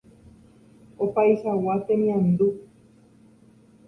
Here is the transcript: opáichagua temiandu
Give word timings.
opáichagua 0.97 1.75
temiandu 1.87 2.47